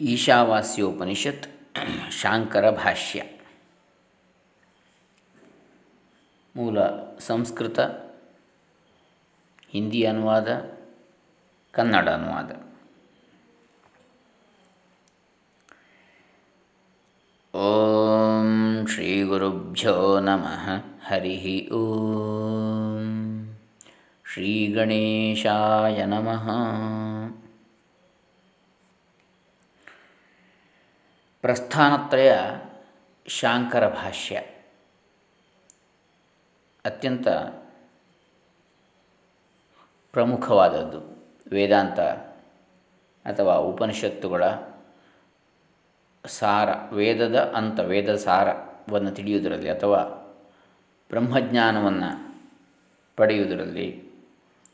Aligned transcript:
ಈಶಾವಾಸ್ಯೋಪನಿಷತ್ 0.00 1.46
ಶಾಂಕರ 2.12 2.70
ಭಾಷ್ಯ. 2.70 3.22
ಮೂಲ 6.56 6.78
ಸಂಸ್ಕೃತ, 7.18 7.80
ಹಿಂದಿ 9.70 10.04
ಅನುವಾದ, 10.04 10.48
ಕನ್ನಡ 11.70 12.08
ಅನುವಾದ. 12.08 12.50
ಓಂ 17.56 18.86
ಶ್ರೀ 18.86 19.22
ಗುರುಭ್ಯೋ 19.22 20.20
ನಮಃ. 20.20 20.70
ಹರಿ 21.06 21.68
ಓಂ. 21.70 23.54
ಶ್ರೀ 24.32 24.72
ಗಣೇಶಾಯ 24.72 26.04
ನಮಃ. 26.04 26.50
ಪ್ರಸ್ಥಾನತ್ರಯ 31.46 32.32
ಶಾಂಕರ 33.26 33.88
ಭಾಷ್ಯ. 33.88 34.36
ಅತ್ಯಂತ 36.84 37.28
ಪ್ರಮುಖವಾದದ್ದು 40.12 41.00
ವೇದಾಂತ 41.50 42.00
ಅಥವಾ 43.30 43.54
ಉಪನಿಷತ್ತುಗಳ 43.54 44.44
ಸಾರ, 46.26 46.94
ವೇದದ 46.94 47.40
ಅಂತ, 47.56 47.80
ವೇದ 47.80 48.14
ಸಾರವನ್ನು 48.14 49.10
ತಿಳಿಯುವುದರಲ್ಲಿ 49.10 49.70
ಅಥವಾ 49.70 49.98
ಬ್ರಹ್ಮಜ್ಞಾನವನ್ನು 51.08 52.42
ಪಡೆಯುವುದರಲ್ಲಿ 53.16 54.02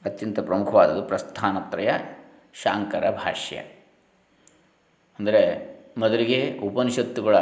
ಅತ್ಯಂತ 0.05 0.41
ಪ್ರಮುಖವಾದದ್ದು 0.41 1.03
ಪ್ರಸ್ಥಾನತ್ರಯ 1.03 1.91
ಶಾಂಕರ 2.55 3.11
ಭಾಷ್ಯ. 3.11 3.57
ಅಂದರೆ 5.19 5.72
ಮೊದಲಿಗೆ 5.99 6.59
ಉಪನಿಷತ್ತುಗಳ 6.59 7.37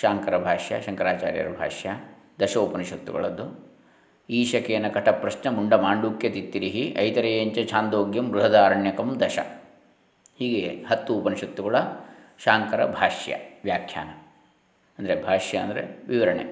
ಶಾಂಕರ 0.00 0.38
ಭಾಷ್ಯ, 0.38 0.80
ಶಂಕರಾಚಾರ್ಯರ 0.80 1.48
ಭಾಷ್ಯ 1.48 1.90
ದಶ 2.40 2.56
ಉಪನಿಷತ್ತುಗಳದ್ದು 2.56 3.74
ಈಶಕೇನ 4.30 4.88
ಕಟಪ್ರಶ್ನ 4.88 5.50
ಮುಂಡ 5.50 5.74
ಮಾಂಡುಕ್ಯ 5.74 6.28
ತಿತ್ತಿರಿಹಿ, 6.28 6.96
ಐತರೇಯಂಚ 6.98 7.58
ಛಾಂದೋಗ್ಯಂ 7.70 8.32
ಬೃಹದಾರಣ್ಯಕಂ 8.32 9.20
ದಶ. 9.20 9.38
ಹೀಗೆ 10.38 10.84
ಹತ್ತು 10.84 11.14
ಉಪನಿಷತ್ತುಗಳ 11.14 11.76
ಶಾಂಕರ 12.38 12.86
ಭಾಷ್ಯ 12.86 13.36
ವ್ಯಾಖ್ಯಾನ. 13.64 14.08
ಅಂದರೆ 14.98 15.22
ಭಾಷ್ಯ 15.22 15.58
ಅಂದರೆ 15.58 16.06
ವಿವರಣೆ. 16.08 16.44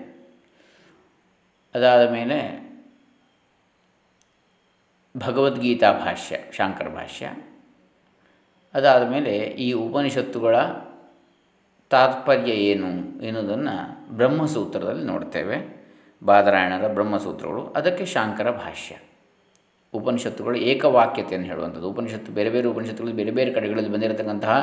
ಅದಾದ 1.75 2.11
ಮೇಲೆ 2.11 2.39
ಭಗವದ್ಗೀತಾ 5.17 5.93
ಭಾಷ್ಯ, 5.93 6.39
ಶಾಂಕರ 6.53 6.89
ಭಾಷ್ಯ. 6.89 7.33
ಅದಾದ 8.75 9.09
ಮೇಲೆ 9.09 9.37
ಈ 9.39 9.73
ಉಪನಿಷತ್ತುಗಳ 9.73 10.57
ತಾತ್ಪರ್ಯ 11.93 12.53
ಏನು 12.71 12.91
ಎನ್ನುವುದನ್ನು 13.25 13.77
ಬ್ರಹ್ಮಸೂತ್ರದಲ್ಲಿ 14.17 15.05
ನೋಡ್ತೇವೆ. 15.05 15.57
ಬಾದರಾಯಣರ 16.23 16.87
ಬ್ರಹ್ಮಸೂತ್ರಗಳು, 16.89 17.63
ಅದಕ್ಕೆ 17.77 18.05
ಶಾಂಕರ 18.07 18.49
ಭಾಷ್ಯ. 18.51 18.93
ಉಪನಿಷತ್ತುಗಳು 19.95 20.57
ಏಕವಾಕ್ಯತೆಯನ್ನು 20.71 21.49
ಹೇಳುವಂಥದ್ದು. 21.49 21.89
ಉಪನಿಷತ್ತು 21.91 22.31
ಬೇರೆ 22.33 22.51
ಬೇರೆ 22.51 22.67
ಉಪನಿಷತ್ತುಗಳಲ್ಲಿ 22.69 23.17
ಬೇರೆ 23.17 23.31
ಬೇರೆ 23.31 23.51
ಕಡೆಗಳಲ್ಲಿ 23.53 23.93
ಬಂದಿರತಕ್ಕಂತಹ 23.93 24.57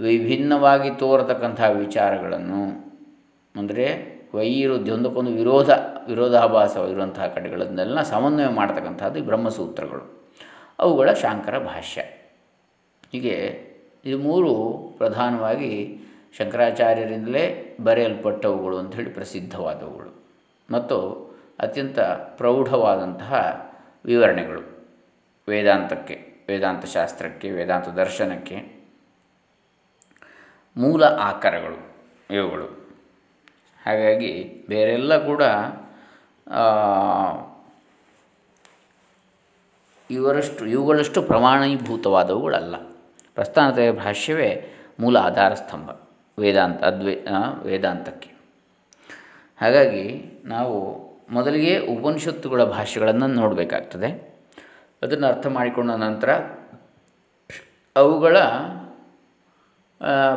ವಿಭಿನ್ನವಾಗಿ 0.00 0.90
ತೋರತಕ್ಕಂತಹ 0.98 1.68
ವಿಚಾರಗಳನ್ನು, 1.78 2.62
ಅಂದರೆ 3.54 3.86
ವೈರುಧ್ಯ 4.34 4.92
ಒಂದಕ್ಕೊಂದು 4.92 5.32
ವಿರೋಧ 5.32 5.70
ವಿರೋಧಾಭಾಸವಾಗಿರುವಂತಹ 6.06 7.26
ಕಡೆಗಳನ್ನೆಲ್ಲ 7.26 7.98
ಸಮನ್ವಯ 8.02 8.48
ಮಾಡ್ತಕ್ಕಂಥದ್ದು 8.60 9.22
ಬ್ರಹ್ಮಸೂತ್ರಗಳು. 9.22 10.04
ಅವುಗಳ 10.78 11.08
ಶಾಂಕರ 11.22 11.56
ಭಾಷ್ಯ. 11.64 12.00
ಹೀಗೆ 13.12 13.36
ಇದು 14.04 14.18
ಮೂರು 14.18 14.52
ಪ್ರಧಾನವಾಗಿ 14.98 15.72
ಶಂಕರಾಚಾರ್ಯರಿಂದಲೇ 16.38 17.76
ಬರೆಯಲ್ಪಟ್ಟವುಗಳು 17.84 18.78
ಅಂಥೇಳಿ 18.78 19.10
ಪ್ರಸಿದ್ಧವಾದವುಗಳು. 19.10 20.24
ಮತ್ತು 20.70 21.12
ಅತ್ಯಂತ 21.60 22.00
ಪ್ರೌಢವಾದಂತಹ 22.00 23.34
ವಿವರಣೆಗಳು. 24.04 24.88
ವೇದಾಂತಕ್ಕೆ 25.48 26.32
ವೇದಾಂತ 26.48 26.84
ಶಾಸ್ತ್ರಕ್ಕೆ 26.86 27.50
ವೇದಾಂತ 27.50 27.88
ದರ್ಶನಕ್ಕೆ 27.88 28.82
ಮೂಲ 30.76 31.04
ಆಕಾರಗಳು 31.04 31.96
ಇವುಗಳು. 32.34 32.64
ಹಾಗಾಗಿ 33.86 34.64
ಬೇರೆಲ್ಲ 34.68 35.26
ಕೂಡ 35.26 35.42
ಇವರಷ್ಟು, 40.10 40.66
ಇವುಗಳಷ್ಟು 40.66 41.22
ಪ್ರಮಾಣೀಭೂತವಾದವುಗಳಲ್ಲ. 41.22 42.76
ಪ್ರಸ್ಥಾನತೆಯ 43.34 43.92
ಭಾಷ್ಯವೇ 43.92 44.74
ಮೂಲ 45.00 45.16
ಆಧಾರ 45.16 45.54
ಸ್ತಂಭ 45.54 45.90
ವೇದಾಂತ, 46.38 46.84
ಅದ್ವೈ 46.84 47.16
ವೇದಾಂತಕ್ಕೆ. 47.62 48.30
ಹಾಗಾಗಿ 49.60 50.24
ನಾವು 50.44 50.76
ಮೊದಲಿಗೆ 51.30 51.78
ಉಪನಿಷತ್ತುಗಳ 51.78 52.64
ಭಾಷೆಗಳನ್ನು 52.64 53.26
ನೋಡಬೇಕಾಗ್ತದೆ. 53.26 54.32
ಅದನ್ನು 55.02 55.26
ಅರ್ಥ 55.26 55.46
ಮಾಡಿಕೊಂಡ 55.46 55.90
ನಂತರ 55.90 56.30
ಅವುಗಳ 57.96 58.36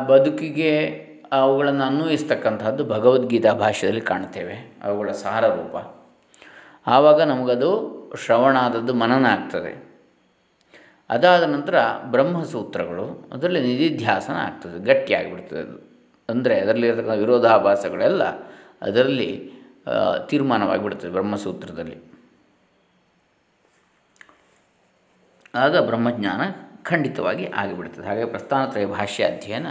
ಬದುಕಿಗೆ 0.06 0.72
ಅವುಗಳನ್ನು 1.32 1.84
ಅನ್ವಯಿಸ್ತಕ್ಕಂತಹದ್ದು 1.84 2.84
ಭಗವದ್ಗೀತಾ 2.84 3.52
ಭಾಷೆಯಲ್ಲಿ 3.52 4.00
ಕಾಣ್ತೇವೆ 4.00 4.76
ಅವುಗಳ 4.82 5.12
ಸಾರ 5.12 5.46
ರೂಪ 5.46 5.76
ಆವಾಗ 6.86 7.22
ನಮಗದು 7.22 7.96
ಶ್ರವಣ 8.24 8.56
ಆದದ್ದು 8.56 8.94
ಮನನ 8.94 9.26
ಆಗ್ತದೆ 9.26 9.85
ಅದಾದ 11.10 11.42
ನಂತರ 11.42 11.76
ಬ್ರಹ್ಮಸೂತ್ರಗಳು, 12.10 13.30
ಅದರಲ್ಲಿ 13.32 13.60
ನಿಧಿಧ್ಯಾಸನ 13.60 14.36
ಆಗ್ತದೆ 14.38 14.78
ಗಟ್ಟಿಯಾಗಿಬಿಡ್ತದೆ 14.84 15.60
ಅದು. 15.60 15.76
ಅಂದರೆ 16.28 16.54
ಅದರಲ್ಲಿರತಕ್ಕಂಥ 16.60 17.18
ವಿರೋಧಾಭಾಸಗಳೆಲ್ಲ 17.18 18.24
ಅದರಲ್ಲಿ 18.82 19.30
ತೀರ್ಮಾನವಾಗಿಬಿಡ್ತದೆ 20.28 21.10
ಬ್ರಹ್ಮಸೂತ್ರದಲ್ಲಿ. 21.10 21.98
ಆಗ 25.54 25.76
ಬ್ರಹ್ಮಜ್ಞಾನ 25.86 26.42
ಖಂಡಿತವಾಗಿ 26.82 27.44
ಆಗಿಬಿಡ್ತದೆ. 27.46 28.06
ಹಾಗೆ 28.06 28.24
ಪ್ರಸ್ಥಾನತ್ರಯ 28.24 28.86
ಭಾಷ್ಯ 28.86 29.24
ಅಧ್ಯಯನ 29.24 29.68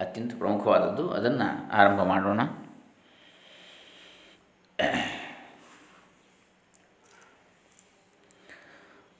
ಅತ್ಯಂತ 0.00 0.32
ಪ್ರಮುಖವಾದದ್ದು. 0.38 1.04
ಅದನ್ನು 1.10 1.48
ಆರಂಭ 1.72 2.00
ಮಾಡೋಣ. 2.02 2.40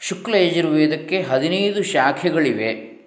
ಶುಕ್ಲ 0.08 0.34
ಯಜುರ್ವೇದಕ್ಕೆ 0.34 1.22
ಹದಿನೈದು 1.22 1.82
ಶಾಖೆಗಳಿವೆ 1.82 2.98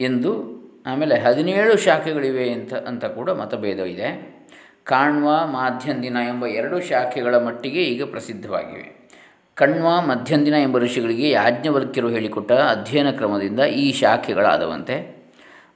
ಎಂದು, 0.00 0.56
ಆಮೇಲೆ 0.86 1.18
ಹದಿನೇಳು 1.18 1.76
ಶಾಖೆಗಳಿವೆ 1.76 2.50
ಅಂತ 2.50 2.74
ಅಂತ 2.74 3.04
ಕೂಡ 3.04 3.30
ಮತಭೇದ 3.30 3.78
ಇದೆ. 3.78 4.36
ಕಾಣ್ವ 4.84 5.46
ಮಾಧ್ಯಂದಿನ 5.46 6.16
ಎಂಬ 6.28 6.46
ಎರಡು 6.46 6.80
ಶಾಖೆಗಳ 6.80 7.38
ಮಟ್ಟಿಗೆ 7.38 7.82
ಈಗ 7.82 8.04
ಪ್ರಸಿದ್ಧವಾಗಿವೆ. 8.04 9.10
ಕಣ್ವ, 9.54 10.00
ಮಧ್ಯಂದಿನ 10.00 10.54
ಎಂಬ 10.54 10.78
ಋಷಿಗಳಿಗೆ 10.78 11.30
ಯಾಜ್ಞವಲ್ಕ್ಯರು 11.30 12.08
ಹೇಳಿಕೊಟ್ಟ 12.08 12.52
ಅಧ್ಯಯನ 12.52 13.10
ಕ್ರಮದಿಂದ 13.10 13.60
ಈ 13.60 13.92
ಶಾಖೆಗಳಾದವಂತೆ 13.92 15.15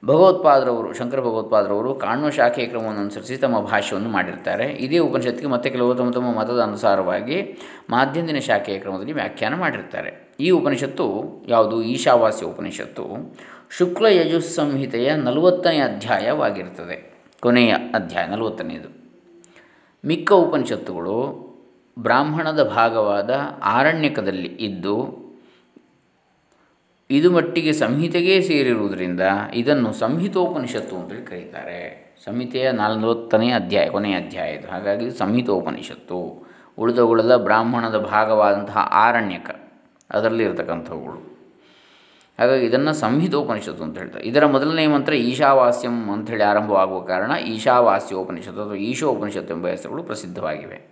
ಭಗವತ್ಪಾದರವರು, 0.05 0.93
ಶಂಕರ 0.93 1.19
ಭಗವತ್ಪಾದರವರು 1.19 1.95
ಕಾಣ್ವ 1.95 2.29
ಶಾಖೆಯ 2.29 2.65
ಕ್ರಮವನ್ನು 2.65 3.01
ಅನುಸರಿಸಿ 3.01 3.37
ತಮ್ಮ 3.37 3.59
ಭಾಷ್ಯವನ್ನು 3.59 4.09
ಮಾಡಿರ್ತಾರೆ. 4.09 4.65
ಇದೇ 4.65 4.97
ಉಪನಿಷತ್ತಿಗೆ 4.97 5.47
ಮತ್ತೆ 5.47 5.69
ಕೆಲವು 5.69 5.95
ತಮ್ಮ 5.95 6.11
ತಮ್ಮ 6.11 6.39
ಮತದ 6.39 6.61
ಅನುಸಾರವಾಗಿ 6.61 7.57
ಮಾಧ್ಯಂದಿನ 7.89 8.39
ಶಾಖೆಯ 8.39 8.79
ಕ್ರಮದಲ್ಲಿ 8.79 9.13
ವ್ಯಾಖ್ಯಾನ 9.13 9.55
ಮಾಡಿರ್ತಾರೆ. 9.55 10.29
ಈ 10.39 10.49
ಉಪನಿಷತ್ತು 10.49 11.23
ಯಾವುದು? 11.47 11.83
ಈಶಾವಾಸ್ಯ 11.83 12.45
ಉಪನಿಷತ್ತು. 12.45 13.37
ಶುಕ್ಲ 13.69 14.05
ಯಜುಸ್ 14.05 14.55
ಸಂಹಿತೆಯ 14.55 15.15
ನಲವತ್ತನೇ 15.15 15.77
ಅಧ್ಯಾಯವಾಗಿರ್ತದೆ. 15.77 17.13
ಕೊನೆಯ 17.39 17.71
ಅಧ್ಯಾಯ 17.71 18.25
ನಲವತ್ತನೆಯದು 18.25 19.01
ಮಿಕ್ಕ 20.05 20.33
ಉಪನಿಷತ್ತುಗಳು 20.33 21.51
ಬ್ರಾಹ್ಮಣದ 21.99 22.63
ಭಾಗವಾದ 22.63 23.39
ಆರಣ್ಯಕದಲ್ಲಿ 23.63 24.47
ಇದ್ದು 24.47 25.20
ಇದು 27.11 27.31
ಮಟ್ಟಿಗೆ 27.31 27.73
ಸಂಹಿತೆಗೇ 27.73 28.41
ಸೇರಿರುವುದರಿಂದ 28.41 29.21
ಇದನ್ನು 29.53 29.93
ಸಂಹಿತೋಪನಿಷತ್ತು 29.93 30.95
ಅಂತೇಳಿ 30.95 31.25
ಕರೀತಾರೆ. 31.25 32.11
ಸಂಹಿತೆಯ 32.25 32.71
ನಲವತ್ತನೇ 32.71 33.51
ಅಧ್ಯಾಯ, 33.51 33.89
ಕೊನೆಯ 33.89 34.15
ಅಧ್ಯಾಯ 34.15 34.53
ಇದು 34.53 34.67
ಹಾಗಾಗಿ 34.67 35.11
ಸಂಹಿತೋಪನಿಷತ್ತು 35.11 36.47
ಉಳಿದವುಗಳೆಲ್ಲ 36.77 37.35
ಬ್ರಾಹ್ಮಣದ 37.35 37.97
ಭಾಗವಾದಂತಹ 37.97 38.77
ಆರಣ್ಯಕ, 38.77 39.49
ಅದರಲ್ಲಿ 40.09 40.43
ಇರತಕ್ಕಂಥವುಗಳು. 40.43 41.31
ಹಾಗಾಗಿ 42.39 42.65
ಇದನ್ನು 42.65 42.93
ಸಂಹಿತೋಪನಿಷತ್ತು 42.93 43.83
ಅಂತ 43.83 43.97
ಹೇಳ್ತಾರೆ. 43.97 44.25
ಇದರ 44.25 44.45
ಮೊದಲನೇ 44.45 44.87
ಮಂತ್ರ 44.87 45.13
ಈಶಾವಾಸ್ಯಂ 45.13 46.09
ಅಂಥೇಳಿ 46.11 46.43
ಆರಂಭವಾಗುವ 46.43 47.01
ಕಾರಣ 47.01 47.31
ಈಶಾವಾಸ್ಯೋಪನಿಷತ್ತು 47.31 48.63
ಅಥವಾ 48.63 48.75
ಈಶೋಪನಿಷತ್ತು 48.75 49.53
ಎಂಬ 49.53 49.67
ಹೆಸರುಗಳು 49.67 50.03
ಪ್ರಸಿದ್ಧವಾಗಿವೆ. 50.03 50.90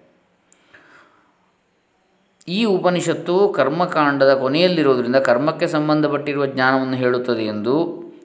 ಈ 2.50 2.63
ಉಪನಿಷತ್ತು 2.66 3.50
ಕರ್ಮಕಾಂಡದ 3.50 4.34
ಕೊನೆಯಲ್ಲಿರುವುದರಿಂದ 4.34 5.16
ಕರ್ಮಕ್ಕೆ 5.16 5.68
ಸಂಬಂಧಪಟ್ಟಿರುವ 5.68 6.46
ಜ್ಞಾನವನ್ನು 6.46 6.96
ಹೇಳುತ್ತದೆ 6.96 7.44
ಎಂದು, 7.46 7.75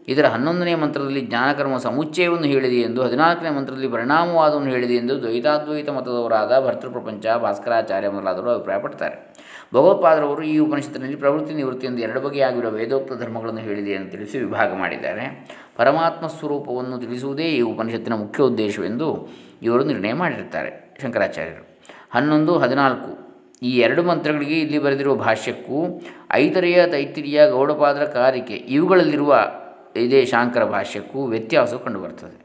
ಇದರ 0.09 0.27
ಹನ್ನೊಂದನೇ 0.27 0.75
ಮಂತ್ರದಲ್ಲಿ 0.75 1.21
ಜ್ಞಾನಕರ್ಮ 1.21 1.77
ಸಮುಚ್ಚಯವನ್ನು 1.79 2.47
ಹೇಳಿದೆ 2.47 2.77
ಎಂದು, 2.77 3.03
ಹದಿನಾಲ್ಕನೇ 3.03 3.51
ಮಂತ್ರದಲ್ಲಿ 3.51 3.89
ಪರಿಣಾಮವಾದವನ್ನು 3.89 4.71
ಹೇಳಿದೆ 4.71 4.95
ಎಂದು 4.95 5.23
ದ್ವೈತಾದ್ವೈತ 5.23 5.89
ಮತದವರಾದ 5.89 6.67
ಭರ್ತೃಪ್ರಪಂಚ 6.67 7.27
ಭಾಸ್ಕರಾಚಾರ್ಯ 7.43 8.09
ಮೊದಲಾದವರು 8.09 8.51
ಅಭಿಪ್ರಾಯಪಡ್ತಾರೆ. 8.51 9.35
ಭಗವತ್ಪಾದರವರು 9.75 10.43
ಈ 10.43 10.59
ಉಪನಿಷತ್ತಿನಲ್ಲಿ 10.59 11.17
ಪ್ರವೃತ್ತಿ 11.17 11.55
ನಿವೃತ್ತಿ 11.55 11.87
ಎಂದು 11.87 11.99
ಎರಡು 11.99 12.21
ಬಗೆಯಾಗಿರುವ 12.21 12.71
ವೇದೋಕ್ತ 12.71 13.23
ಧರ್ಮಗಳನ್ನು 13.23 13.61
ಹೇಳಿದೆ 13.61 13.91
ಎಂದು 13.91 14.11
ತಿಳಿಸಿ 14.11 14.39
ವಿಭಾಗ 14.39 14.75
ಮಾಡಿದ್ದಾರೆ. 14.75 15.49
ಪರಮಾತ್ಮ 15.77 16.27
ಸ್ವರೂಪವನ್ನು 16.27 16.99
ತಿಳಿಸುವುದೇ 16.99 17.43
ಈ 17.43 17.61
ಉಪನಿಷತ್ತಿನ 17.61 18.15
ಮುಖ್ಯ 18.15 18.43
ಉದ್ದೇಶವೆಂದು 18.43 19.29
ಇವರು 19.63 19.85
ನಿರ್ಣಯ 19.85 20.13
ಮಾಡಿರುತ್ತಾರೆ 20.13 20.95
ಶಂಕರಾಚಾರ್ಯರು. 21.03 21.81
ಹನ್ನೊಂದು, 22.11 22.59
ಹದಿನಾಲ್ಕು. 22.59 23.24
ಈ 23.65 23.71
ಎರಡು 23.79 24.03
ಮಂತ್ರಗಳಿಗೆ 24.03 24.61
ಇಲ್ಲಿ 24.61 24.79
ಬರೆದಿರುವ 24.79 25.15
ಭಾಷ್ಯಕ್ಕೂ 25.15 26.03
ಐತರೆಯ 26.33 26.87
ತೈತಿರಿಯ 26.87 27.51
ಗೌಡಪಾದರ 27.51 28.05
ಕಾರಿಕೆ 28.05 28.55
ಇವುಗಳಲ್ಲಿರುವ 28.55 29.49
ಇದೇ 29.97 30.25
ಶಾಂಕರ 30.25 30.65
ಭಾಷ್ಯಕ್ಕೂ 30.65 31.27
ವ್ಯತ್ಯಾಸ 31.27 31.75
ಕಂಡುಬರ್ತದೆ. 31.75 32.45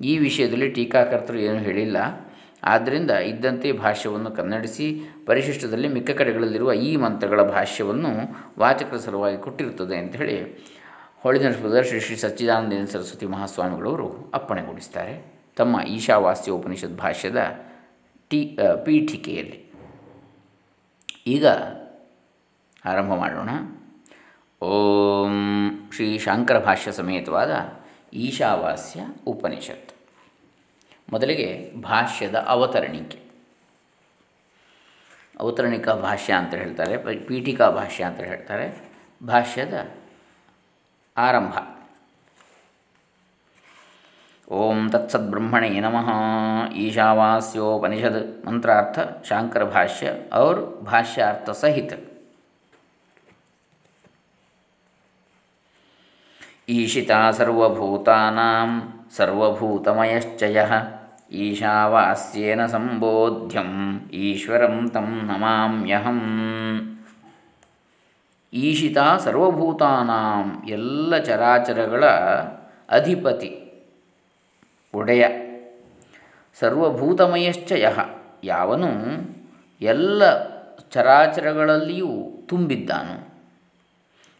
ಈ 0.00 0.18
ವಿಷಯದಲ್ಲಿ 0.18 0.68
ಟೀಕಾಕರ್ತರು 0.70 1.38
ಏನೂ 1.38 1.58
ಹೇಳಿಲ್ಲ. 1.58 1.96
ಆದ್ದರಿಂದ 2.64 3.10
ಇದ್ದಂತೆ 3.10 3.72
ಭಾಷ್ಯವನ್ನು 3.72 4.30
ಕನ್ನಡಿಸಿ 4.30 5.00
ಪರಿಶಿಷ್ಟದಲ್ಲಿ 5.26 5.88
ಮಿಕ್ಕ 5.88 6.10
ಕಡೆಗಳಲ್ಲಿರುವ 6.10 6.72
ಈ 6.72 6.96
ಮಂತ್ರಗಳ 6.96 7.42
ಭಾಷ್ಯವನ್ನು 7.42 8.08
ವಾಚಕರ 8.58 8.96
ಸಲುವಾಗಿ 8.96 9.38
ಕೊಟ್ಟಿರುತ್ತದೆ 9.38 9.96
ಅಂತ 9.96 10.16
ಹೇಳಿ 10.16 10.42
ಹೊಳಿನರಸಪುರದ 11.22 11.80
ಶ್ರೀ 11.80 12.00
ಶ್ರೀ 12.00 12.16
ಸಚ್ಚಿದಾನಂದ 12.16 12.88
ಸರಸ್ವತಿ 12.88 13.26
ಮಹಾಸ್ವಾಮಿಗಳವರು 13.26 14.30
ಅಪ್ಪಣೆಗೊಳಿಸ್ತಾರೆ. 14.34 15.14
ತಮ್ಮ 15.56 15.80
ಈಶಾವಾಸ್ಯ 15.88 16.52
ಉಪನಿಷತ್ 16.52 16.96
ಭಾಷ್ಯದ 16.96 17.36
ಟೀ 18.28 18.58
ಪೀಠಿಕೆಯಲ್ಲಿ. 18.84 19.65
ಈಗ 21.26 21.46
ಆರಂಭ 22.84 23.14
ಮಾಡೋಣ. 23.14 23.50
ಓಂ 24.64 25.88
ಶ್ರೀ 25.94 26.18
ಶಾಂಕರ 26.18 26.58
ಭಾಷ್ಯ 26.58 26.92
ಸಮೇತವಾದ 26.92 27.50
ಈಶಾವಾಸ್ಯ 28.12 29.00
ಉಪನಿಷತ್. 29.26 29.92
ಮೊದಲಿಗೆ 31.12 31.72
ಭಾಷ್ಯದ 31.82 32.34
ಅವತರಣಿಕೆ. 32.34 33.20
ಅವತರಣಿಕಾ 35.40 35.94
ಭಾಷ್ಯ 35.94 36.32
ಅಂತ 36.32 36.54
ಹೇಳ್ತಾರೆ, 36.54 37.24
ಪೀಠಿಕಾ 37.26 37.70
ಭಾಷ್ಯ 37.70 38.04
ಅಂತ 38.04 38.20
ಹೇಳ್ತಾರೆ, 38.20 38.92
ಭಾಷ್ಯದ 39.26 39.90
ಆರಂಭ. 41.16 41.75
ಓಂ 44.48 44.90
ತತ್ಸದ್ಬ್ರಹ್ಮಣೇ 44.90 45.80
ನಮಃ. 45.80 46.10
ಈಶಾವಾಸ್ಯೋಪನಿಷದ್ 46.72 48.46
ಮಂತ್ರಾರ್ಥ 48.46 48.98
ಶಾಂಕರ 49.26 49.64
ಭಾಷ್ಯ 49.64 50.12
ಔರ್ 50.34 50.84
ಭಾಷ್ಯಾರ್ಥ 50.84 51.50
ಸಹಿತ. 51.50 51.92
ಈಶಿತಾ 56.68 57.30
ಸರ್ವಭೂತಾನಾಂ 57.30 58.82
ಸರ್ವಭೂತಮಯಶ್ಚಯ. 59.16 60.62
ಈಶಾವಾಸ್ಯೇನ 61.32 62.66
ಸಂಬೋಧ್ಯಂ 62.66 64.00
ಈಶ್ವರಂ 64.12 64.90
ತಂ 64.90 65.20
ನಮಾಮ್ಯಹಂ. 65.24 66.20
ಈಶಿತಾ 68.52 69.16
ಸರ್ವಭೂತಾನಾಂ 69.16 70.68
ಎಲ್ಲ 70.68 71.18
ಚರಾಚರಗಳ 71.18 72.06
ಅಧಿಪತಿ. 72.90 73.65
ಒಡೆಯ. 74.96 75.24
ಸರ್ವಭೂತಮಯಶ್ಚ 76.60 77.72
ಯಹ 77.72 77.98
ಯಾವನು 78.44 78.90
ಎಲ್ಲ 79.80 80.22
ಚರಾಚರಗಳಲ್ಲಿಯೂ 80.94 82.10
ತುಂಬಿದ್ದಾನು. 82.46 83.16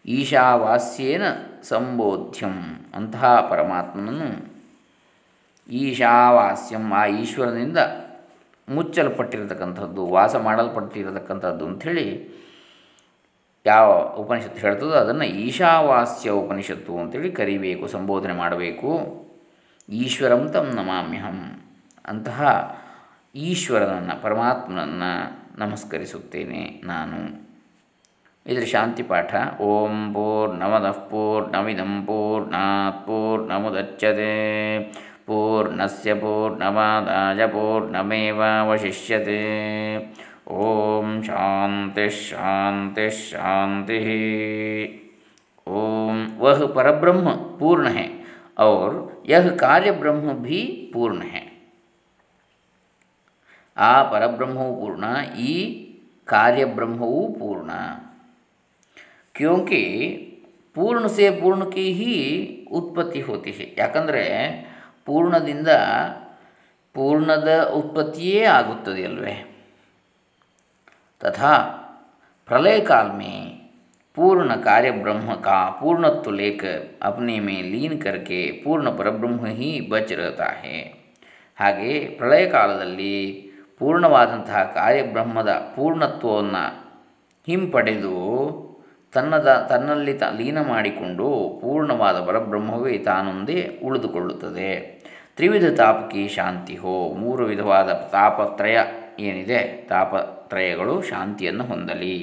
ಈಶಾವಾಸ್ಯೇನ 0.06 1.22
ಸಂಬೋಧ್ಯಂ 1.62 2.56
ಅಂತಹ 2.94 3.48
ಪರಮಾತ್ಮನನ್ನು 3.50 4.28
ಈಶಾವಾಸ್ಯಂ 5.72 6.92
ಆ 6.92 7.06
ಈಶ್ವರನಿಂದ 7.06 7.78
ಮುಚ್ಚಲ್ಪಟ್ಟಿರತಕ್ಕಂಥದ್ದು, 8.68 10.06
ವಾಸ 10.06 10.36
ಮಾಡಲ್ಪಟ್ಟಿರತಕ್ಕಂಥದ್ದು 10.36 11.66
ಅಂಥೇಳಿ 11.66 12.06
ಯಾವ 13.66 13.88
ಉಪನಿಷತ್ತು 14.16 14.60
ಹೇಳ್ತದೋ 14.60 14.90
ಅದನ್ನು 14.90 15.24
ಈಶಾವಾಸ್ಯ 15.24 16.30
ಉಪನಿಷತ್ತು 16.30 16.98
ಅಂತೇಳಿ 16.98 17.30
ಕರಿಬೇಕು, 17.32 17.88
ಸಂಬೋಧನೆ 17.88 18.32
ಮಾಡಬೇಕು. 18.32 18.90
ಈಶ್ವರಂ 19.88 20.48
ತಂ 20.48 20.66
ನಮಾಮ್ಯಹಂ. 20.74 21.60
ಅಂತಹ 22.06 22.72
ಈಶ್ವರನನ್ನು, 23.34 24.22
ಪರಮಾತ್ಮನನ್ನು 24.22 25.36
ನಮಸ್ಕರಿಸುತ್ತೇನೆ 25.58 26.80
ನಾನು. 26.84 27.46
ಇದರ 28.46 28.64
ಶಾಂತಿ 28.64 29.02
ಪಾಠ. 29.02 29.34
ಓಂ 29.60 30.12
ಪೂರ್ಣಮದಃ 30.12 30.90
ಪೂರ್ಣಮಿದಂ 30.90 32.06
ಪೂರ್ಣಾತ್ 32.06 33.06
ಪೂರ್ಣಮುದಚ್ಯತೆ 33.06 34.78
ಪೂರ್ಣಸ್ಯ 35.26 36.14
ಪೂರ್ಣಮಾದಾಯ 36.14 37.46
ಪೂರ್ಣಮೇವಾವಶಿಷ್ಯತೆ 37.46 38.36
ಓಂ 40.48 41.22
ಶಾಂತಿ 41.22 42.10
ಶಾಂತಿ 42.10 43.30
ಶಾಂತಿ. 43.30 44.00
ಓಂ 45.68 46.38
ವಹ 46.38 46.62
ಪರಬ್ರಹ್ಮ 46.62 47.30
ಪೂರ್ಣ. 47.30 47.86
ಔರ್ 48.58 49.15
यह 49.26 49.48
कार्य 49.56 49.90
ब्रह्म 49.90 50.32
भी 50.32 50.60
पूर्ण 50.94 51.22
है। 51.22 51.44
ಆ 53.76 54.02
ಪರಬ್ರಹ್ಮವು 54.02 54.80
ಪೂರ್ಣ 54.80 55.04
ಈ 55.38 55.54
ಕಾರ್ಯಬ್ರಹ್ಮವೂ 56.24 57.32
ಪೂರ್ಣ 57.32 57.70
ಕ್ಯೋಂಕಿ 59.34 59.82
ಪೂರ್ಣಸೆ 60.74 61.26
ಪೂರ್ಣಕಿ 61.40 61.92
ಹಿ 61.92 62.14
ಉತ್ಪತ್ತಿ 62.72 63.20
ಹೋತಿ 63.20 63.74
ಯಾಕಂದರೆ 63.78 64.24
ಪೂರ್ಣದಿಂದ 65.04 65.68
ಪೂರ್ಣದ 66.94 67.50
ಉತ್ಪತ್ತಿಯೇ 67.62 68.44
ಆಗುತ್ತದೆ 68.44 69.04
ಅಲ್ವೇ 69.04 69.36
ತಥಾ 71.20 71.52
ಪ್ರಲಯ 72.48 72.80
ಕಾಲ್ಮಿ 72.80 73.55
पूर्ण 74.17 74.55
कार्य 74.61 74.91
ब्रह्म 75.01 75.35
का 75.41 75.59
पूर्णत्व 75.81 76.31
लेकर 76.31 76.79
अपने 77.01 77.39
में 77.39 77.59
लीन 77.63 77.93
करके 77.97 78.39
पूर्ण 78.63 78.91
परब्रह्म 78.97 79.45
ही 79.59 79.69
बच 79.91 80.11
रहता 80.13 80.49
है 80.63 80.79
ಹಾಗೆ 81.57 81.89
ಪ್ರಳಯ 82.17 82.43
ಕಾಲದಲ್ಲಿ 82.47 83.15
ಪೂರ್ಣವಾದಂತಹ 83.81 84.63
ಕಾರ್ಯಬ್ರಹ್ಮದ 84.75 85.51
ಪೂರ್ಣತ್ವವನ್ನು 85.75 86.61
ಹಿಂಪಡೆದು 87.47 88.13
ತನ್ನದ 89.13 89.67
ತನ್ನಲ್ಲಿ 89.69 90.13
ತ 90.13 90.23
ಲೀನ 90.37 90.59
ಮಾಡಿಕೊಂಡು 90.61 91.27
ಪೂರ್ಣವಾದ 91.61 92.17
ಪರಬ್ರಹ್ಮವೇ 92.27 92.97
ತಾನೊಂದೇ 92.97 93.57
ಉಳಿದುಕೊಳ್ಳುತ್ತದೆ 93.83 94.69
ತ್ರಿವಿಧ 95.35 95.67
ತಾಪಕಿ 95.77 96.27
ಶಾಂತಿ 96.27 96.75
ಹೋ 96.75 96.95
ಮೂರು 97.13 97.45
ವಿಧವಾದ 97.45 97.89
ತಾಪತ್ರಯ 98.11 98.77
ಏನಿದೆ 99.19 99.59
ತಾಪತ್ರಯಗಳು 99.89 101.01
ಶಾಂತಿಯನ್ನು 101.01 101.63
ಹೊಂದಲಿ 101.63 102.15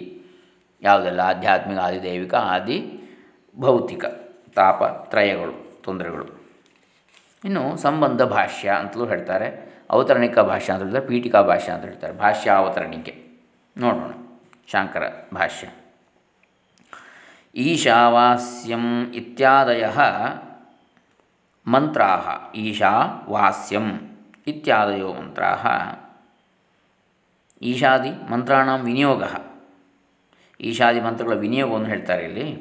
ಯಾವುದೆಲ್ಲ 0.83 1.19
ಆಧ್ಯಾತ್ಮಿಕ, 1.19 1.77
ಆದಿದೈವಿಕ, 1.77 2.35
ಆದಿ 2.35 2.99
ಭೌತಿಕ, 3.57 4.05
ತಾಪ, 4.55 4.83
ತ್ರಯಗಳು, 4.83 5.81
ತೊಂದರೆಗಳು. 5.81 6.43
ಇನ್ನು 7.45 7.77
ಸಂಬಂಧ 7.77 8.21
ಭಾಷ್ಯ 8.21 8.69
ಅಂತಲೂ 8.69 9.05
ಹೇಳ್ತಾರೆ. 9.05 9.73
ಅವತರಣಿಕ 9.89 10.39
ಭಾಷ್ಯ 10.39 10.73
ಅಂತ 10.73 10.83
ಹೇಳ್ತಾರೆ, 10.83 11.07
ಪೀಠಿಕಾ 11.07 11.41
ಭಾಷ್ಯ 11.41 11.71
ಅಂತ 11.71 11.83
ಹೇಳ್ತಾರೆ. 11.83 12.13
ಭಾಷ್ಯ 12.13 12.51
ಅವತರಣಿಕೆ. 12.51 13.27
ನೋಡೋಣ. 13.77 14.11
ಶಾಂಕರ 14.67 15.13
ಭಾಷ್ಯ. 15.33 15.67
ಈಶಾವಾಸ್ಯಂ 17.55 19.11
ಇತ್ಯಾದಯ 19.11 19.85
ಮಂತ್ರಾ 21.67 22.21
ಈಶಾವಾಸ್ಯಂ 22.55 24.17
ಇತ್ಯಾದಯೋ 24.47 25.13
ಮಂತ್ರಾ 25.13 25.55
ಈಶಾದಿ 27.61 28.31
ಮಂತ್ರಾಂ 28.31 28.79
ವಿನಿಯೋಗ. 28.79 29.23
ಈಶಾದಿ 30.62 31.00
ಮಂತ್ರಗಳ 31.00 31.36
ವಿನಿಯೋಗವನ್ನು 31.36 31.86
ಹೇಳ್ತಾರೆ 31.86 32.24
ಇಲ್ಲಿ 32.24 32.56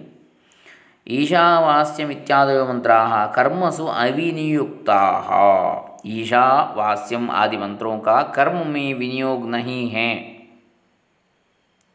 ಈಶಾವಾಸ್ಯಮಿತ್ಯಾದಯೋ 1.08 2.66
ಮಂತ್ರ 2.66 2.92
कर्मसु 3.36 3.88
अविनियुक्ता 3.98 5.02
ईशावास्यम 6.08 7.30
आदि 7.34 7.58
मंत्रों 7.58 8.00
का 8.00 8.22
कर्म 8.36 8.68
में 8.68 8.94
विनियोग 8.94 9.50
नहीं 9.50 9.90
है 9.90 10.14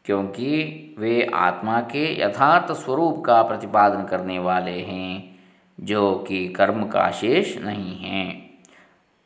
क्योंकि 0.05 0.95
वे 0.99 1.29
आत्मा 1.33 1.81
के 1.91 2.21
यथार्थ 2.21 2.71
स्वरूप 2.75 3.23
का 3.25 3.41
प्रतिपादन 3.43 4.05
करने 4.05 4.39
वाले 4.39 4.81
हैं 4.81 5.35
जो 5.79 6.15
कि 6.27 6.47
कर्म 6.57 6.87
का 6.87 7.11
शेष 7.13 7.57
नहीं 7.59 7.99
है 7.99 8.31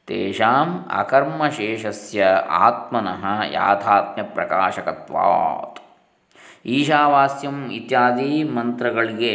तेषाम् 0.07 0.83
अकर्मशेषस्य 0.95 2.23
आत्मनः 2.59 3.43
याथात्म्यप्रकाशकत्वात् 3.53 5.80
ಈಶಾವಾಸ್ಯಂ 6.66 7.70
ಇತ್ಯಾದಿ 7.70 8.44
ಮಂತ್ರಗಳಿಗೆ 8.44 9.34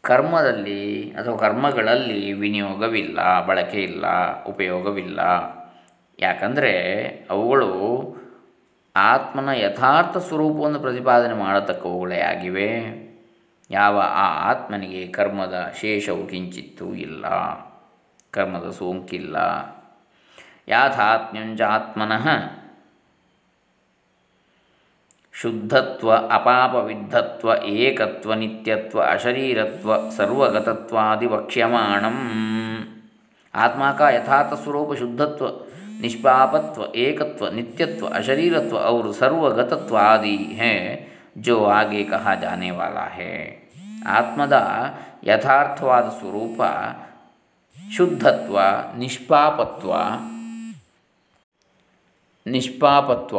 ಕರ್ಮದಲ್ಲಿ 0.00 1.10
ಅಥವಾ 1.10 1.36
ಕರ್ಮಗಳಲ್ಲಿ 1.36 2.32
ವಿನಿಯೋಗವಿಲ್ಲ, 2.32 3.46
ಬಳಕೆ 3.46 3.82
ಇಲ್ಲ, 3.82 4.06
ಉಪಯೋಗವಿಲ್ಲ. 4.44 5.20
ಯಾಕಂದರೆ 6.18 6.72
ಅವುಗಳು 7.30 7.72
ಆತ್ಮನ 8.96 9.48
ಯಥಾರ್ಥ 9.48 10.16
ಸ್ವರೂಪವನ್ನು 10.16 10.80
ಪ್ರತಿಪಾದನೆ 10.80 11.34
ಮಾಡತಕ್ಕವುಗಳೇ 11.34 12.20
ಆಗಿವೆ. 12.20 12.70
ಯಾವ 13.70 13.98
ಆ 13.98 14.50
ಆತ್ಮನಿಗೆ 14.50 15.06
ಕರ್ಮದ 15.06 15.72
ಶೇಷವು 15.80 16.26
ಕಿಂಚಿತ್ತೂ 16.26 16.94
ಇಲ್ಲ, 16.94 17.26
ಕರ್ಮದ 18.30 18.70
ಸೋಂಕಿಲ್ಲ. 18.70 19.36
ಯಾಥಾತ್ಮ್ಯಂಚ 20.68 21.60
ಆತ್ಮನಃ 21.60 22.28
ಶುದ್ಧತ್ವ 25.35 26.11
ಅಪಾಪವಿದ್ಧತ್ವ 26.29 27.49
ಏಕತ್ವ 27.79 28.33
ನಿತ್ಯತ್ವ 28.33 28.99
ಅಶರೀರತ್ವ 29.09 29.97
ಸರ್ವಗತತ್ವಾದಿ 30.17 31.27
ವಕ್ಷ್ಯಮಾಣಂ 31.27 32.17
आत्मा 33.53 33.91
का 33.91 34.07
यथार्थ 34.11 34.51
स्वरूप 34.55 34.89
शुद्धत्व 34.95 35.45
निष्पापत्व 36.01 36.81
एकत्व 36.97 37.47
नित्यत्व 37.51 38.05
अशरीरत्व 38.09 38.75
और 38.79 39.11
सर्वगतत्व 39.13 39.95
आदि 39.99 40.35
हैं 40.55 40.77
जो 41.39 41.55
आगे 41.71 42.03
कहा 42.05 42.35
जाने 42.43 42.71
वाला 42.73 43.07
है 43.15 43.33
ಆತ್ಮದ 44.09 44.55
ಯಥಾರ್ಥವಾದ 45.25 46.07
ಸ್ವರೂಪ 46.19 46.59
ಶುದ್ಧತ್ವ 47.77 48.57
ನಿಷ್ಪಾಪತ್ವ 48.95 49.89
ನಿಷ್ಪಾಪತ್ವ 52.45 53.37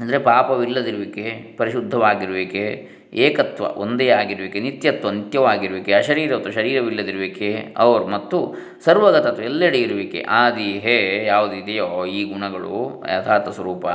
ಅಂದರೆ 0.00 0.18
ಪಾಪವಿಲ್ಲದಿರುವಿಕೆ, 0.18 1.54
ಪರಿಶುದ್ಧವಾಗಿರುವಿಕೆ, 1.56 2.88
ಏಕತ್ವ 3.12 3.64
ಒಂದೇ 3.64 4.08
ಆಗಿರುವಿಕೆ, 4.08 4.60
ನಿತ್ಯತ್ವ 4.60 5.10
ನಿತ್ಯವಾಗಿರುವಿಕೆ, 5.10 5.92
ಅಶರೀರತ್ವ 5.92 6.50
ಶರೀರವಿಲ್ಲದಿರುವಿಕೆ 6.50 7.74
ಅವ್ರ 7.76 8.02
ಮತ್ತು 8.02 8.56
ಸರ್ವಗತತ್ವ 8.84 9.42
ಎಲ್ಲೆಡೆ 9.42 9.78
ಇರುವಿಕೆ, 9.78 10.26
ಆದಿ 10.28 10.78
ಹೇ 10.78 11.24
ಯಾವುದಿದೆಯೋ 11.24 12.06
ಈ 12.06 12.32
ಗುಣಗಳು 12.32 13.04
ಯಥಾರ್ಥ 13.06 13.48
ಸ್ವರೂಪ. 13.48 13.86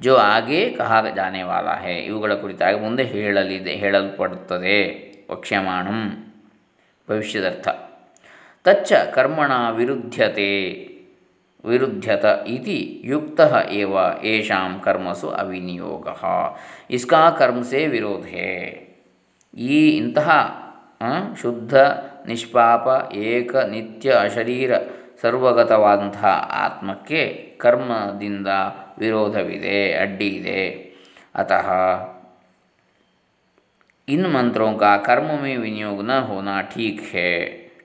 ಜೋ 0.00 0.16
ಆಗೇ 0.16 0.70
ಕಹ 0.70 1.04
ಜಾನೇವಾಲ 1.14 1.66
ಹೇ. 1.66 1.94
ಇವುಗಳ 1.94 2.34
ಕುರಿತಾಗಿ 2.34 2.80
ಮುಂದೆ 2.80 3.02
ಹೇಳಲಿದೆ, 3.02 3.70
ಹೇಳಲ್ಪಡುತ್ತದೆ. 3.70 5.08
ವಕ್ಷ್ಯಮಾಣಂ 5.30 6.32
ಭವಿಷ್ಯದರ್ಥ. 7.10 7.68
ತಚ್ಚ 8.64 8.92
ಕರ್ಮಣ 8.92 9.52
ವಿರುದ್ಧತೆ 9.76 10.88
विरुध्यत 11.63 12.25
इति 12.47 12.79
युक्तः 13.05 13.53
एव 13.73 13.93
येषां 14.23 14.67
कर्मसु 14.79 15.27
अविनियोगः 15.35 16.23
इसका 16.91 17.29
कर्म 17.39 17.61
से 17.65 17.87
विरोध 17.87 18.25
है 18.27 18.55
ಈ 19.53 19.79
ಇಂತಹ 19.97 20.29
ಶುದ್ಧ 21.41 21.73
ನಿಷ್ಪಾಪ 22.25 22.85
ಏಕ 23.29 23.51
ನಿತ್ಯ 23.71 24.09
ಅಶರೀರ 24.19 24.71
ಸರ್ವಗತವಾದಂತಹ 25.23 26.31
ಆತ್ಮಕ್ಕೆ 26.61 27.21
ಕರ್ಮದಿಂದ 27.57 28.49
ವಿರೋಧವಿದೆ 28.99 29.77
ಅಡ್ಡಿ 29.99 30.29
ಇದೆ 30.39 30.63
ಅತಃ 31.35 31.69
इन 34.07 34.25
मंत्रों 34.27 34.71
का 34.75 34.95
कर्म 34.99 35.27
में 35.41 35.57
विनियोग 35.57 35.99
न 36.03 36.11
होना 36.29 36.55
ठीक 36.71 36.97
है 37.11 37.33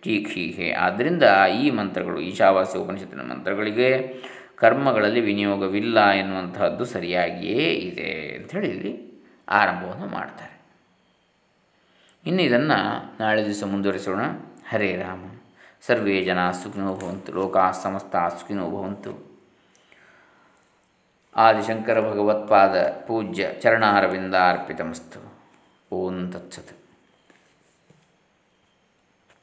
ಟೀಕ್ 0.03 0.29
ಹೀಗೆ. 0.29 0.73
ಆದ್ದರಿಂದ 0.73 1.23
ಈ 1.61 1.69
ಮಂತ್ರಗಳು 1.69 2.19
ಈಶಾವಾಸ್ಯ 2.19 2.79
ಉಪನಿಷತ್ತಿನ 2.79 3.21
ಮಂತ್ರಗಳಿಗೆ 3.21 4.13
ಕರ್ಮಗಳಲ್ಲಿ 4.55 5.19
ವಿನಿಯೋಗವಿಲ್ಲ 5.19 6.09
ಎನ್ನುವಂತಹದ್ದು 6.09 6.85
ಸರಿಯಾಗಿಯೇ 6.85 7.73
ಇದೆ 7.73 8.37
ಅಂಥೇಳಿ 8.37 8.69
ಇಲ್ಲಿ 8.69 9.13
ಆರಂಭವನ್ನು 9.49 10.07
ಮಾಡ್ತಾರೆ. 10.07 10.61
ಇನ್ನು 12.25 12.41
ಇದನ್ನು 12.41 13.17
ನಾಳೆ 13.19 13.45
ದಿವಸ 13.45 13.63
ಮುಂದುವರಿಸೋಣ. 13.63 14.21
ಹರೇ 14.69 14.95
ರಾಮ. 14.95 15.25
ಸರ್ವೇ 15.81 16.23
ಜನ 16.23 16.51
ಸುಖಿನೋ 16.51 16.95
ಭವಂತು. 16.95 17.33
ಲೋಕಾ 17.33 17.71
ಸಮಸ್ತ 17.71 18.15
ಸುಖಿನೋ 18.15 18.69
ಭವಂತು. 18.69 19.33
ಆದಿಶಂಕರ 21.35 22.01
ಭಗವತ್ಪಾದ 22.01 22.87
ಪೂಜ್ಯ 23.07 23.49
ಚರಣಾರವಿಂದ 23.61 24.35
ಅರ್ಪಿತಮಸ್ತು 24.35 25.33
ಓಂ 25.91 26.31
ತತ್ಸತ್. 26.31 26.82